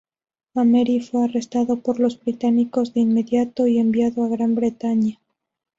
[0.55, 5.19] Amery fue arrestado por los británicos de inmediato y enviado a Gran Bretaña.